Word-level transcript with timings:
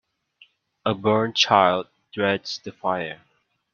A 0.83 0.95
burnt 0.95 1.35
child 1.35 1.85
dreads 2.11 2.57
the 2.63 2.71
fire 2.71 3.21